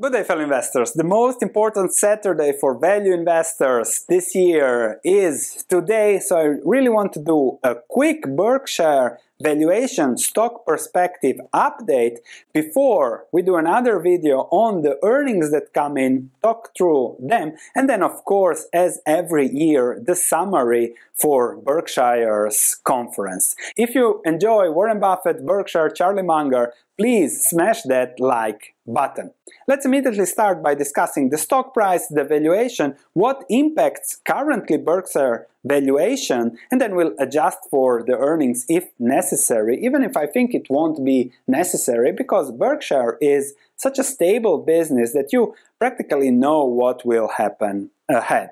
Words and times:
Good 0.00 0.12
day, 0.12 0.24
fellow 0.24 0.40
investors. 0.40 0.92
The 0.92 1.04
most 1.04 1.42
important 1.42 1.92
Saturday 1.92 2.54
for 2.58 2.74
value 2.74 3.12
investors 3.12 4.06
this 4.08 4.34
year 4.34 4.98
is 5.04 5.62
today, 5.68 6.20
so 6.20 6.38
I 6.38 6.56
really 6.64 6.88
want 6.88 7.12
to 7.12 7.22
do 7.22 7.58
a 7.62 7.74
quick 7.86 8.22
Berkshire 8.26 9.18
valuation 9.42 10.16
stock 10.16 10.64
perspective 10.64 11.36
update 11.52 12.16
before 12.54 13.26
we 13.30 13.42
do 13.42 13.56
another 13.56 13.98
video 14.00 14.48
on 14.50 14.80
the 14.80 14.98
earnings 15.02 15.50
that 15.50 15.74
come 15.74 15.98
in, 15.98 16.30
talk 16.42 16.70
through 16.76 17.16
them, 17.20 17.52
and 17.74 17.88
then 17.88 18.02
of 18.02 18.24
course 18.24 18.68
as 18.72 19.00
every 19.06 19.48
year 19.48 20.00
the 20.02 20.16
summary 20.16 20.94
for 21.14 21.56
Berkshire's 21.56 22.76
conference. 22.84 23.54
If 23.76 23.94
you 23.94 24.22
enjoy 24.24 24.70
Warren 24.70 25.00
Buffett, 25.00 25.44
Berkshire, 25.44 25.90
Charlie 25.90 26.22
Munger, 26.22 26.72
please 26.98 27.44
smash 27.44 27.82
that 27.84 28.18
like 28.18 28.74
button. 28.92 29.32
Let's 29.66 29.86
immediately 29.86 30.26
start 30.26 30.62
by 30.62 30.74
discussing 30.74 31.30
the 31.30 31.38
stock 31.38 31.74
price, 31.74 32.06
the 32.08 32.24
valuation, 32.24 32.96
what 33.12 33.44
impacts 33.48 34.20
currently 34.24 34.78
Berkshire 34.78 35.46
valuation, 35.64 36.56
and 36.70 36.80
then 36.80 36.96
we'll 36.96 37.14
adjust 37.18 37.58
for 37.70 38.02
the 38.02 38.16
earnings 38.16 38.64
if 38.68 38.88
necessary, 38.98 39.78
even 39.84 40.02
if 40.02 40.16
I 40.16 40.26
think 40.26 40.54
it 40.54 40.70
won't 40.70 41.04
be 41.04 41.32
necessary 41.46 42.12
because 42.12 42.50
Berkshire 42.50 43.18
is 43.20 43.54
such 43.76 43.98
a 43.98 44.04
stable 44.04 44.58
business 44.58 45.12
that 45.12 45.32
you 45.32 45.54
practically 45.78 46.30
know 46.30 46.64
what 46.64 47.04
will 47.04 47.28
happen 47.36 47.90
ahead. 48.08 48.50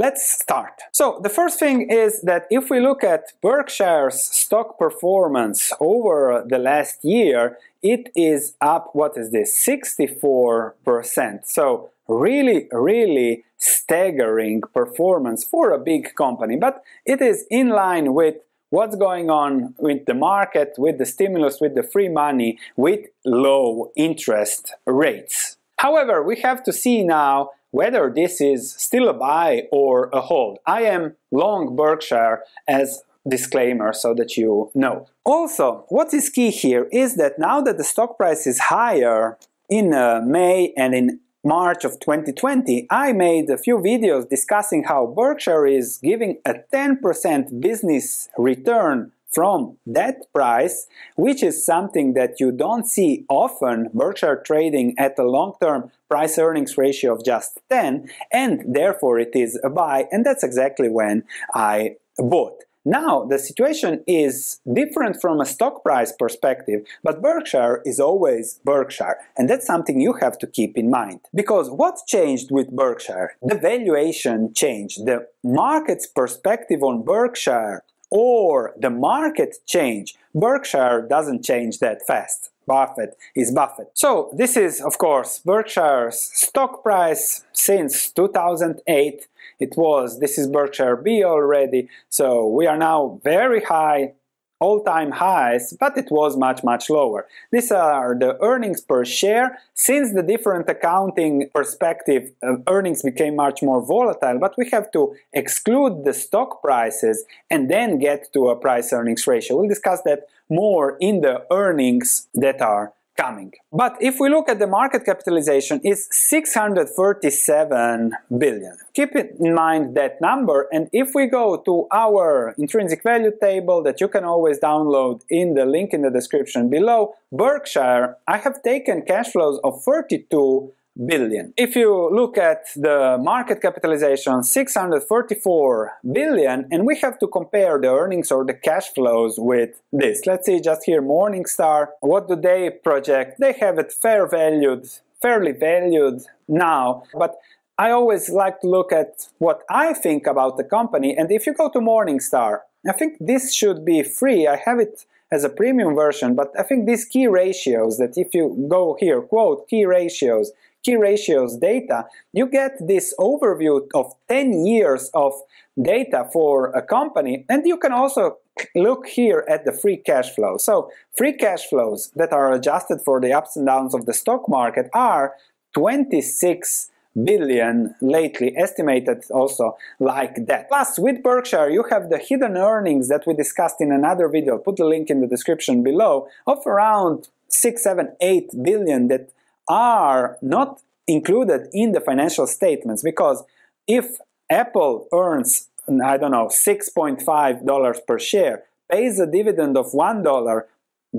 Let's 0.00 0.32
start. 0.32 0.80
So 0.92 1.20
the 1.22 1.28
first 1.28 1.58
thing 1.58 1.90
is 1.90 2.22
that 2.22 2.46
if 2.50 2.70
we 2.70 2.80
look 2.80 3.04
at 3.04 3.34
Berkshire's 3.42 4.18
stock 4.22 4.78
performance 4.78 5.74
over 5.78 6.42
the 6.48 6.56
last 6.56 7.04
year, 7.04 7.58
it 7.82 8.08
is 8.16 8.54
up, 8.62 8.92
what 8.94 9.18
is 9.18 9.30
this, 9.30 9.54
64%. 9.54 11.40
So 11.44 11.90
really, 12.08 12.66
really 12.72 13.44
staggering 13.58 14.62
performance 14.72 15.44
for 15.44 15.70
a 15.72 15.78
big 15.78 16.14
company, 16.14 16.56
but 16.56 16.82
it 17.04 17.20
is 17.20 17.44
in 17.50 17.68
line 17.68 18.14
with 18.14 18.36
what's 18.70 18.96
going 18.96 19.28
on 19.28 19.74
with 19.76 20.06
the 20.06 20.14
market, 20.14 20.70
with 20.78 20.96
the 20.96 21.04
stimulus, 21.04 21.60
with 21.60 21.74
the 21.74 21.82
free 21.82 22.08
money, 22.08 22.58
with 22.74 23.00
low 23.26 23.92
interest 23.96 24.72
rates. 24.86 25.58
However, 25.76 26.22
we 26.22 26.40
have 26.40 26.62
to 26.62 26.72
see 26.72 27.04
now 27.04 27.50
whether 27.70 28.12
this 28.14 28.40
is 28.40 28.72
still 28.72 29.08
a 29.08 29.14
buy 29.14 29.62
or 29.70 30.08
a 30.12 30.20
hold. 30.20 30.58
I 30.66 30.82
am 30.82 31.16
long 31.30 31.76
Berkshire 31.76 32.42
as 32.66 33.02
disclaimer 33.28 33.92
so 33.92 34.14
that 34.14 34.36
you 34.36 34.70
know. 34.74 35.06
Also, 35.24 35.84
what 35.88 36.12
is 36.14 36.28
key 36.30 36.50
here 36.50 36.88
is 36.90 37.16
that 37.16 37.38
now 37.38 37.60
that 37.60 37.78
the 37.78 37.84
stock 37.84 38.16
price 38.16 38.46
is 38.46 38.58
higher 38.58 39.38
in 39.68 39.94
uh, 39.94 40.20
May 40.24 40.72
and 40.76 40.94
in 40.94 41.20
March 41.44 41.84
of 41.84 41.98
2020, 42.00 42.86
I 42.90 43.12
made 43.12 43.48
a 43.48 43.56
few 43.56 43.78
videos 43.78 44.28
discussing 44.28 44.84
how 44.84 45.06
Berkshire 45.06 45.66
is 45.66 45.98
giving 46.02 46.38
a 46.44 46.54
10% 46.72 47.60
business 47.60 48.28
return 48.36 49.12
from 49.30 49.76
that 49.86 50.16
price, 50.32 50.86
which 51.16 51.42
is 51.42 51.64
something 51.64 52.14
that 52.14 52.40
you 52.40 52.52
don't 52.52 52.86
see 52.86 53.24
often, 53.28 53.88
Berkshire 53.94 54.42
trading 54.44 54.94
at 54.98 55.18
a 55.18 55.24
long-term 55.24 55.90
price 56.08 56.38
earnings 56.38 56.76
ratio 56.76 57.14
of 57.14 57.24
just 57.24 57.60
10, 57.70 58.08
and 58.32 58.62
therefore 58.66 59.18
it 59.18 59.30
is 59.34 59.58
a 59.62 59.70
buy, 59.70 60.06
and 60.10 60.26
that's 60.26 60.42
exactly 60.42 60.88
when 60.88 61.24
I 61.54 61.96
bought. 62.18 62.64
Now, 62.84 63.26
the 63.26 63.38
situation 63.38 64.02
is 64.06 64.58
different 64.72 65.20
from 65.20 65.38
a 65.38 65.44
stock 65.44 65.84
price 65.84 66.12
perspective, 66.18 66.80
but 67.04 67.20
Berkshire 67.20 67.82
is 67.84 68.00
always 68.00 68.58
Berkshire, 68.64 69.18
and 69.36 69.50
that's 69.50 69.66
something 69.66 70.00
you 70.00 70.14
have 70.14 70.38
to 70.38 70.46
keep 70.46 70.78
in 70.78 70.88
mind. 70.88 71.20
Because 71.34 71.68
what 71.70 71.98
changed 72.06 72.50
with 72.50 72.74
Berkshire? 72.74 73.36
The 73.42 73.56
valuation 73.56 74.54
changed. 74.54 75.04
The 75.04 75.26
market's 75.44 76.06
perspective 76.06 76.82
on 76.82 77.04
Berkshire 77.04 77.84
or 78.10 78.74
the 78.78 78.90
market 78.90 79.56
change, 79.66 80.14
Berkshire 80.34 81.06
doesn't 81.08 81.44
change 81.44 81.78
that 81.78 82.06
fast. 82.06 82.50
Buffett 82.66 83.16
is 83.34 83.50
Buffett. 83.50 83.90
So 83.94 84.30
this 84.32 84.56
is, 84.56 84.80
of 84.80 84.96
course, 84.98 85.40
Berkshire's 85.40 86.20
stock 86.20 86.82
price 86.82 87.44
since 87.52 88.10
2008. 88.10 89.26
It 89.58 89.76
was, 89.76 90.20
this 90.20 90.38
is 90.38 90.46
Berkshire 90.46 90.96
B 90.96 91.24
already, 91.24 91.88
so 92.08 92.46
we 92.46 92.66
are 92.66 92.78
now 92.78 93.20
very 93.24 93.62
high 93.62 94.12
all-time 94.60 95.10
highs, 95.10 95.74
but 95.80 95.96
it 95.96 96.08
was 96.10 96.36
much, 96.36 96.62
much 96.62 96.90
lower. 96.90 97.26
These 97.50 97.72
are 97.72 98.14
the 98.18 98.40
earnings 98.42 98.80
per 98.80 99.04
share. 99.04 99.58
Since 99.74 100.12
the 100.12 100.22
different 100.22 100.68
accounting 100.68 101.48
perspective, 101.54 102.30
uh, 102.42 102.56
earnings 102.68 103.02
became 103.02 103.36
much 103.36 103.62
more 103.62 103.84
volatile, 103.84 104.38
but 104.38 104.54
we 104.58 104.68
have 104.70 104.90
to 104.92 105.14
exclude 105.32 106.04
the 106.04 106.12
stock 106.12 106.62
prices 106.62 107.24
and 107.50 107.70
then 107.70 107.98
get 107.98 108.32
to 108.34 108.48
a 108.48 108.56
price-earnings 108.56 109.26
ratio. 109.26 109.56
We'll 109.56 109.68
discuss 109.68 110.02
that 110.02 110.20
more 110.48 110.96
in 111.00 111.22
the 111.22 111.46
earnings 111.50 112.28
that 112.34 112.60
are 112.60 112.92
coming. 113.20 113.52
But 113.72 113.96
if 114.00 114.18
we 114.20 114.28
look 114.28 114.48
at 114.48 114.58
the 114.58 114.66
market 114.66 115.04
capitalization, 115.04 115.80
it's 115.84 116.08
637 116.10 118.12
billion. 118.38 118.76
Keep 118.94 119.16
in 119.16 119.54
mind 119.54 119.94
that 119.96 120.20
number, 120.20 120.68
and 120.72 120.88
if 120.92 121.10
we 121.14 121.26
go 121.26 121.56
to 121.68 121.86
our 121.92 122.54
intrinsic 122.58 123.02
value 123.02 123.32
table 123.48 123.82
that 123.82 124.00
you 124.00 124.08
can 124.08 124.24
always 124.24 124.58
download 124.58 125.20
in 125.28 125.54
the 125.54 125.66
link 125.66 125.92
in 125.92 126.02
the 126.02 126.10
description 126.10 126.70
below, 126.70 127.14
Berkshire, 127.32 128.16
I 128.26 128.38
have 128.38 128.62
taken 128.62 129.02
cash 129.02 129.30
flows 129.32 129.60
of 129.62 129.82
32 129.82 130.72
billion. 131.06 131.52
If 131.56 131.76
you 131.76 132.10
look 132.12 132.36
at 132.36 132.64
the 132.76 133.18
market 133.20 133.62
capitalization, 133.62 134.42
644 134.42 135.92
billion, 136.12 136.66
and 136.70 136.86
we 136.86 136.98
have 136.98 137.18
to 137.20 137.26
compare 137.28 137.78
the 137.80 137.88
earnings 137.88 138.30
or 138.30 138.44
the 138.44 138.54
cash 138.54 138.88
flows 138.94 139.36
with 139.38 139.80
this. 139.92 140.26
Let's 140.26 140.46
see 140.46 140.60
just 140.60 140.84
here 140.84 141.02
Morningstar, 141.02 141.88
what 142.00 142.28
do 142.28 142.36
they 142.36 142.70
project? 142.70 143.40
They 143.40 143.52
have 143.54 143.78
it 143.78 143.92
fair 143.92 144.26
valued, 144.26 144.88
fairly 145.22 145.52
valued 145.52 146.22
now, 146.48 147.04
but 147.14 147.36
I 147.78 147.92
always 147.92 148.28
like 148.28 148.60
to 148.60 148.68
look 148.68 148.92
at 148.92 149.28
what 149.38 149.62
I 149.70 149.94
think 149.94 150.26
about 150.26 150.58
the 150.58 150.64
company, 150.64 151.16
and 151.16 151.30
if 151.32 151.46
you 151.46 151.54
go 151.54 151.70
to 151.70 151.78
Morningstar, 151.78 152.60
I 152.86 152.92
think 152.92 153.16
this 153.20 153.54
should 153.54 153.84
be 153.84 154.02
free. 154.02 154.46
I 154.46 154.56
have 154.56 154.78
it 154.78 155.06
as 155.32 155.44
a 155.44 155.48
premium 155.48 155.94
version, 155.94 156.34
but 156.34 156.52
I 156.58 156.62
think 156.62 156.86
these 156.86 157.04
key 157.04 157.26
ratios 157.26 157.98
that 157.98 158.18
if 158.18 158.34
you 158.34 158.66
go 158.68 158.96
here, 158.98 159.22
quote, 159.22 159.68
key 159.68 159.84
ratios, 159.86 160.52
key 160.84 160.96
ratios 160.96 161.56
data, 161.56 162.06
you 162.32 162.46
get 162.46 162.72
this 162.86 163.14
overview 163.18 163.86
of 163.94 164.14
10 164.28 164.64
years 164.66 165.10
of 165.14 165.32
data 165.80 166.28
for 166.32 166.70
a 166.70 166.82
company, 166.82 167.44
and 167.48 167.66
you 167.66 167.76
can 167.76 167.92
also 167.92 168.38
look 168.74 169.06
here 169.06 169.44
at 169.48 169.64
the 169.64 169.72
free 169.72 169.96
cash 169.96 170.34
flow. 170.34 170.56
So 170.56 170.90
free 171.16 171.32
cash 171.32 171.66
flows 171.66 172.10
that 172.16 172.32
are 172.32 172.52
adjusted 172.52 173.00
for 173.02 173.20
the 173.20 173.32
ups 173.32 173.56
and 173.56 173.66
downs 173.66 173.94
of 173.94 174.06
the 174.06 174.14
stock 174.14 174.48
market 174.48 174.88
are 174.92 175.34
26 175.74 176.90
billion 177.24 177.94
lately 178.00 178.56
estimated 178.56 179.24
also 179.30 179.76
like 179.98 180.46
that. 180.46 180.68
Plus 180.68 180.98
with 180.98 181.22
Berkshire 181.22 181.68
you 181.70 181.84
have 181.90 182.08
the 182.08 182.18
hidden 182.18 182.56
earnings 182.56 183.08
that 183.08 183.26
we 183.26 183.34
discussed 183.34 183.80
in 183.80 183.90
another 183.90 184.28
video, 184.28 184.58
put 184.58 184.76
the 184.76 184.84
link 184.84 185.10
in 185.10 185.20
the 185.20 185.26
description 185.26 185.82
below, 185.82 186.28
of 186.46 186.64
around 186.66 187.28
6, 187.48 187.82
7, 187.82 188.14
8 188.20 188.62
billion 188.62 189.08
that 189.08 189.30
are 189.70 190.36
not 190.42 190.82
included 191.06 191.68
in 191.72 191.92
the 191.92 192.00
financial 192.00 192.46
statements 192.46 193.02
because 193.02 193.44
if 193.86 194.18
Apple 194.50 195.06
earns, 195.12 195.68
I 196.04 196.16
don't 196.16 196.32
know, 196.32 196.48
$6.5 196.48 198.06
per 198.06 198.18
share, 198.18 198.64
pays 198.90 199.20
a 199.20 199.26
dividend 199.26 199.76
of 199.76 199.86
$1, 199.92 200.62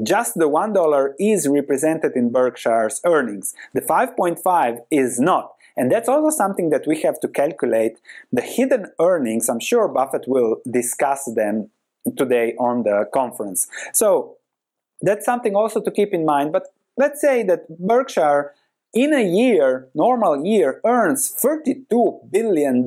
just 0.04 0.36
the 0.36 0.50
$1 0.50 1.14
is 1.18 1.48
represented 1.48 2.12
in 2.16 2.30
Berkshire's 2.32 3.00
earnings. 3.06 3.54
The 3.74 3.82
5.5 3.82 4.80
is 4.92 5.20
not. 5.20 5.54
And 5.78 5.90
that's 5.90 6.10
also 6.10 6.36
something 6.36 6.70
that 6.72 6.86
we 6.86 7.02
have 7.02 7.20
to 7.22 7.30
calculate. 7.30 8.00
The 8.34 8.42
hidden 8.42 8.88
earnings, 9.00 9.48
I'm 9.48 9.62
sure 9.62 9.88
Buffett 9.88 10.26
will 10.28 10.58
discuss 10.70 11.24
them 11.34 11.70
today 12.18 12.56
on 12.60 12.84
the 12.84 13.06
conference. 13.14 13.68
So 13.94 14.36
that's 15.02 15.26
something 15.26 15.56
also 15.56 15.80
to 15.82 15.92
keep 15.92 16.14
in 16.14 16.26
mind. 16.26 16.52
But 16.52 16.68
Let's 16.98 17.22
say 17.22 17.44
that 17.44 17.68
Berkshire 17.80 18.54
in 18.94 19.14
a 19.14 19.24
year, 19.24 19.88
normal 19.96 20.46
year, 20.46 20.82
earns 20.86 21.34
$32 21.42 22.30
billion. 22.30 22.86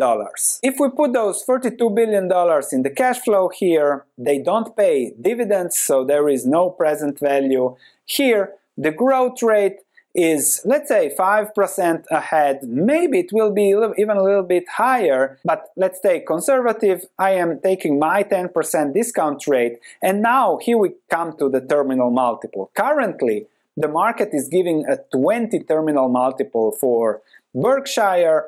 If 0.63 0.75
we 0.79 0.91
put 0.91 1.15
those 1.15 1.45
$32 1.47 1.95
billion 1.95 2.25
in 2.73 2.83
the 2.83 2.93
cash 2.95 3.21
flow 3.21 3.49
here, 3.49 4.05
they 4.19 4.39
don't 4.39 4.77
pay 4.77 5.15
dividends, 5.19 5.79
so 5.79 6.05
there 6.05 6.29
is 6.29 6.45
no 6.45 6.69
present 6.69 7.19
value. 7.19 7.77
Here, 8.05 8.53
the 8.77 8.91
growth 8.91 9.43
rate 9.43 9.79
is, 10.15 10.61
let's 10.65 10.89
say, 10.89 11.13
5% 11.19 12.05
ahead. 12.11 12.63
Maybe 12.63 13.21
it 13.21 13.33
will 13.33 13.51
be 13.51 13.75
even 13.97 14.17
a 14.17 14.23
little 14.23 14.43
bit 14.43 14.65
higher, 14.77 15.39
but 15.45 15.71
let's 15.75 16.01
take 16.01 16.27
conservative. 16.27 17.07
I 17.19 17.31
am 17.31 17.61
taking 17.61 17.99
my 17.99 18.23
10% 18.23 18.93
discount 18.93 19.47
rate, 19.49 19.79
and 20.03 20.21
now 20.21 20.59
here 20.61 20.77
we 20.77 20.93
come 21.11 21.37
to 21.39 21.49
the 21.49 21.63
terminal 21.63 22.11
multiple. 22.11 22.71
Currently, 22.75 23.47
the 23.77 23.89
market 23.89 24.31
is 24.33 24.49
giving 24.49 24.85
a 24.87 24.99
20 25.13 25.61
terminal 25.65 26.09
multiple 26.09 26.73
for 26.73 27.23
Berkshire, 27.55 28.47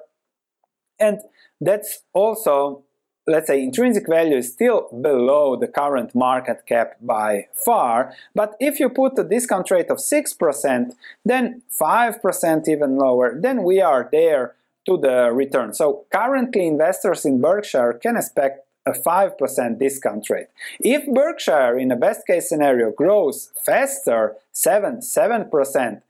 and 0.99 1.21
that's 1.61 2.03
also 2.13 2.85
let's 3.27 3.49
say 3.49 3.63
intrinsic 3.63 4.07
value 4.09 4.37
is 4.37 4.53
still 4.53 4.89
below 5.03 5.57
the 5.57 5.67
current 5.67 6.15
market 6.15 6.65
cap 6.67 6.97
by 7.01 7.47
far, 7.55 8.15
but 8.35 8.55
if 8.61 8.79
you 8.79 8.89
put 8.89 9.19
a 9.19 9.25
discount 9.25 9.71
rate 9.71 9.91
of 9.91 9.99
6%, 9.99 10.93
then 11.25 11.63
5% 11.81 12.69
even 12.69 12.97
lower, 12.97 13.39
then 13.41 13.65
we 13.65 13.81
are 13.81 14.09
there 14.13 14.55
to 14.87 14.97
the 14.97 15.31
return. 15.33 15.75
So 15.75 16.05
currently 16.13 16.67
investors 16.67 17.25
in 17.25 17.41
Berkshire 17.41 17.95
can 17.95 18.17
expect 18.17 18.61
a 18.87 18.93
5% 18.93 19.79
discount 19.79 20.31
rate. 20.31 20.47
If 20.81 21.07
Berkshire 21.13 21.77
in 21.77 21.91
a 21.91 21.97
best 21.97 22.27
case 22.27 22.49
scenario 22.49 22.93
grows 22.93 23.53
faster, 23.65 24.37
7, 24.53 24.99
7%, 24.99 26.03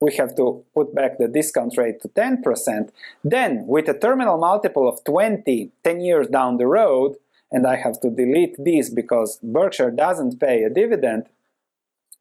we 0.00 0.14
have 0.16 0.34
to 0.36 0.64
put 0.74 0.94
back 0.94 1.18
the 1.18 1.28
discount 1.28 1.76
rate 1.76 2.00
to 2.00 2.08
10%. 2.08 2.90
Then, 3.22 3.66
with 3.66 3.88
a 3.88 3.98
terminal 3.98 4.38
multiple 4.38 4.88
of 4.88 5.04
20, 5.04 5.70
10 5.84 6.00
years 6.00 6.26
down 6.26 6.56
the 6.56 6.66
road, 6.66 7.16
and 7.52 7.66
I 7.66 7.76
have 7.76 8.00
to 8.00 8.10
delete 8.10 8.56
this 8.58 8.88
because 8.88 9.38
Berkshire 9.42 9.90
doesn't 9.90 10.40
pay 10.40 10.62
a 10.62 10.70
dividend, 10.70 11.26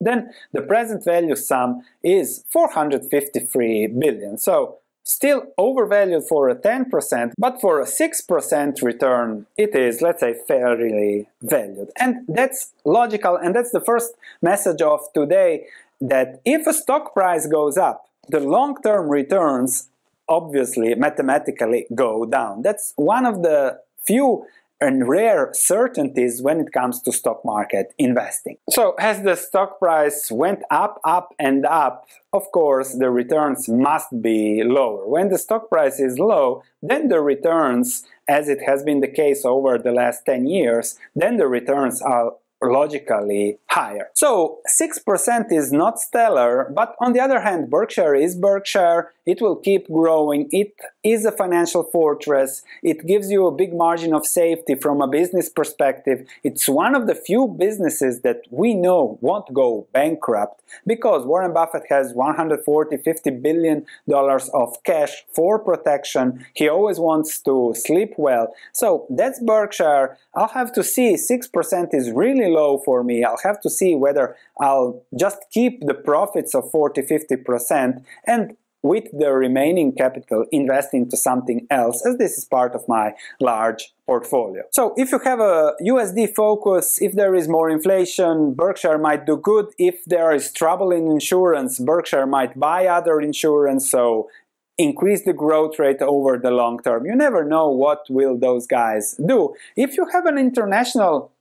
then 0.01 0.31
the 0.53 0.62
present 0.62 1.03
value 1.03 1.35
sum 1.35 1.81
is 2.03 2.45
453 2.50 3.88
billion. 3.88 4.38
So, 4.38 4.78
still 5.09 5.41
overvalued 5.57 6.23
for 6.29 6.50
a 6.50 6.56
10%, 6.56 7.33
but 7.38 7.59
for 7.59 7.81
a 7.81 7.85
6% 7.85 8.81
return, 8.83 9.47
it 9.57 9.75
is, 9.75 10.01
let's 10.03 10.19
say, 10.19 10.35
fairly 10.47 11.27
valued. 11.41 11.89
And 11.97 12.27
that's 12.27 12.73
logical, 12.85 13.35
and 13.35 13.56
that's 13.56 13.71
the 13.71 13.81
first 13.81 14.13
message 14.41 14.81
of 14.83 15.00
today 15.13 15.65
that 16.00 16.39
if 16.45 16.67
a 16.67 16.73
stock 16.73 17.13
price 17.13 17.47
goes 17.47 17.75
up, 17.75 18.06
the 18.29 18.39
long 18.39 18.77
term 18.83 19.09
returns 19.09 19.89
obviously 20.27 20.94
mathematically 20.94 21.88
go 21.95 22.25
down. 22.25 22.61
That's 22.61 22.94
one 22.95 23.25
of 23.25 23.41
the 23.41 23.79
few 24.06 24.45
and 24.81 25.07
rare 25.07 25.49
certainties 25.53 26.41
when 26.41 26.59
it 26.59 26.71
comes 26.71 27.01
to 27.01 27.11
stock 27.11 27.43
market 27.43 27.93
investing. 27.97 28.57
So 28.69 28.93
as 28.99 29.23
the 29.23 29.35
stock 29.35 29.79
price 29.79 30.31
went 30.31 30.61
up, 30.71 31.01
up 31.03 31.33
and 31.37 31.65
up, 31.65 32.07
of 32.31 32.51
course 32.51 32.93
the 32.93 33.09
returns 33.09 33.67
must 33.67 34.21
be 34.21 34.63
lower. 34.63 35.07
When 35.07 35.29
the 35.29 35.37
stock 35.37 35.69
price 35.69 35.99
is 35.99 36.17
low, 36.17 36.63
then 36.81 37.09
the 37.09 37.19
returns, 37.19 38.03
as 38.27 38.47
it 38.47 38.61
has 38.65 38.83
been 38.83 39.01
the 39.01 39.11
case 39.11 39.43
over 39.43 39.77
the 39.77 39.91
last 39.91 40.25
10 40.25 40.47
years, 40.47 40.97
then 41.15 41.37
the 41.37 41.47
returns 41.47 42.01
are 42.01 42.33
logically 42.61 43.57
higher. 43.67 44.09
So 44.13 44.59
6% 44.81 45.51
is 45.51 45.71
not 45.71 46.00
stellar, 46.00 46.71
but 46.75 46.95
on 47.00 47.13
the 47.13 47.19
other 47.19 47.41
hand, 47.41 47.69
Berkshire 47.69 48.15
is 48.15 48.35
Berkshire. 48.35 49.11
It 49.25 49.41
will 49.41 49.56
keep 49.56 49.88
growing. 49.88 50.50
It 50.51 50.73
is 51.03 51.25
a 51.25 51.31
financial 51.31 51.83
fortress. 51.83 52.63
It 52.83 53.06
gives 53.06 53.31
you 53.31 53.47
a 53.47 53.51
big 53.51 53.73
margin 53.73 54.13
of 54.13 54.25
safety 54.25 54.75
from 54.75 55.01
a 55.01 55.07
business 55.07 55.50
perspective. 55.50 56.27
It's 56.44 56.67
one 56.67 56.95
of 56.95 57.07
the 57.07 57.15
few 57.15 57.47
businesses 57.47 58.21
that 58.21 58.41
we 58.50 58.73
know 58.73 59.17
won't 59.21 59.53
go 59.53 59.88
bankrupt 59.94 60.61
because 60.85 61.25
Warren 61.25 61.53
Buffett 61.53 61.83
has 61.89 62.13
140 62.13 62.97
50 62.97 63.29
billion 63.31 63.85
dollars 64.07 64.50
of 64.53 64.83
cash 64.83 65.23
for 65.33 65.59
protection. 65.59 66.45
He 66.53 66.67
always 66.67 67.00
wants 67.00 67.39
to 67.41 67.73
sleep 67.75 68.13
well. 68.17 68.53
So 68.73 69.06
that's 69.09 69.39
Berkshire. 69.39 70.17
I'll 70.33 70.47
have 70.50 70.71
to 70.73 70.83
see 70.83 71.15
6% 71.15 71.94
is 71.94 72.11
really 72.11 72.48
low 72.49 72.79
for 72.79 73.03
me. 73.03 73.23
I'll 73.23 73.39
have 73.43 73.59
to 73.61 73.69
see 73.69 73.95
whether 73.95 74.35
I'll 74.59 75.03
just 75.17 75.39
keep 75.51 75.85
the 75.85 75.93
profits 75.93 76.53
of 76.53 76.69
40 76.71 77.01
50% 77.01 78.03
and 78.25 78.55
with 78.81 79.05
the 79.11 79.31
remaining 79.33 79.91
capital 79.91 80.45
invest 80.51 80.93
into 80.93 81.17
something 81.17 81.67
else 81.69 82.05
as 82.05 82.17
this 82.17 82.37
is 82.37 82.45
part 82.45 82.73
of 82.75 82.87
my 82.87 83.13
large 83.41 83.93
portfolio. 84.05 84.63
So 84.71 84.93
if 84.95 85.11
you 85.11 85.19
have 85.19 85.39
a 85.39 85.73
USD 85.81 86.33
focus, 86.33 87.01
if 87.01 87.13
there 87.13 87.35
is 87.35 87.47
more 87.47 87.69
inflation, 87.69 88.53
Berkshire 88.53 88.97
might 88.97 89.25
do 89.25 89.37
good. 89.37 89.67
If 89.77 90.05
there 90.05 90.31
is 90.31 90.51
trouble 90.53 90.91
in 90.91 91.07
insurance, 91.07 91.79
Berkshire 91.79 92.25
might 92.25 92.57
buy 92.57 92.87
other 92.87 93.19
insurance, 93.19 93.89
so 93.89 94.29
increase 94.77 95.25
the 95.25 95.33
growth 95.33 95.77
rate 95.77 96.01
over 96.01 96.37
the 96.37 96.51
long 96.51 96.79
term. 96.79 97.05
You 97.05 97.15
never 97.15 97.43
know 97.43 97.69
what 97.69 98.05
will 98.09 98.37
those 98.37 98.65
guys 98.65 99.15
do. 99.27 99.53
If 99.75 99.97
you 99.97 100.07
have 100.13 100.25
an 100.25 100.37
international 100.37 101.33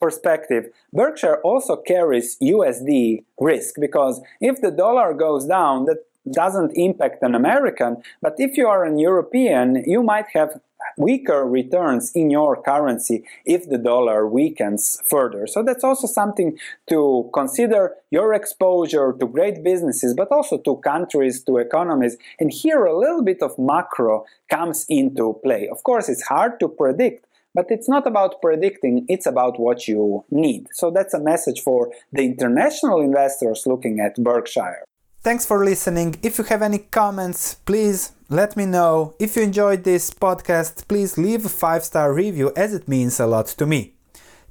perspective, 0.00 0.70
Berkshire 0.92 1.40
also 1.42 1.76
carries 1.76 2.36
USD 2.38 3.24
risk 3.40 3.74
because 3.80 4.20
if 4.40 4.60
the 4.60 4.70
dollar 4.70 5.14
goes 5.14 5.46
down, 5.46 5.84
that 5.86 5.98
doesn't 6.30 6.72
impact 6.74 7.22
an 7.22 7.34
American, 7.34 8.02
but 8.20 8.34
if 8.38 8.56
you 8.56 8.66
are 8.66 8.84
an 8.84 8.98
European, 8.98 9.82
you 9.86 10.02
might 10.02 10.26
have 10.34 10.60
weaker 10.96 11.44
returns 11.44 12.12
in 12.14 12.30
your 12.30 12.60
currency 12.62 13.24
if 13.44 13.68
the 13.68 13.78
dollar 13.78 14.26
weakens 14.26 15.00
further. 15.04 15.46
So 15.46 15.62
that's 15.62 15.84
also 15.84 16.06
something 16.06 16.58
to 16.88 17.30
consider 17.32 17.94
your 18.10 18.34
exposure 18.34 19.14
to 19.18 19.26
great 19.26 19.62
businesses, 19.62 20.14
but 20.14 20.28
also 20.30 20.58
to 20.58 20.76
countries, 20.76 21.42
to 21.44 21.58
economies. 21.58 22.16
And 22.38 22.52
here 22.52 22.84
a 22.84 22.98
little 22.98 23.22
bit 23.22 23.42
of 23.42 23.58
macro 23.58 24.24
comes 24.50 24.86
into 24.88 25.38
play. 25.44 25.68
Of 25.68 25.82
course, 25.82 26.08
it's 26.08 26.22
hard 26.22 26.58
to 26.60 26.68
predict, 26.68 27.26
but 27.54 27.66
it's 27.70 27.88
not 27.88 28.06
about 28.06 28.40
predicting, 28.40 29.04
it's 29.08 29.26
about 29.26 29.58
what 29.58 29.88
you 29.88 30.24
need. 30.30 30.66
So 30.72 30.90
that's 30.90 31.14
a 31.14 31.20
message 31.20 31.62
for 31.62 31.92
the 32.12 32.22
international 32.22 33.00
investors 33.00 33.64
looking 33.66 34.00
at 34.00 34.16
Berkshire. 34.16 34.84
Thanks 35.22 35.44
for 35.44 35.64
listening. 35.64 36.16
If 36.22 36.38
you 36.38 36.44
have 36.44 36.62
any 36.62 36.78
comments, 36.78 37.54
please 37.54 38.12
let 38.28 38.56
me 38.56 38.66
know. 38.66 39.14
If 39.18 39.36
you 39.36 39.42
enjoyed 39.42 39.84
this 39.84 40.10
podcast, 40.10 40.86
please 40.86 41.18
leave 41.18 41.44
a 41.44 41.48
five 41.48 41.82
star 41.84 42.12
review 42.12 42.52
as 42.56 42.72
it 42.72 42.88
means 42.88 43.18
a 43.18 43.26
lot 43.26 43.46
to 43.58 43.66
me. 43.66 43.94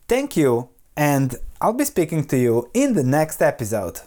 Thank 0.08 0.36
you, 0.36 0.70
and 0.96 1.36
I'll 1.62 1.74
be 1.74 1.86
speaking 1.86 2.26
to 2.26 2.38
you 2.38 2.70
in 2.74 2.94
the 2.94 3.04
next 3.04 3.42
episode. 3.42 4.02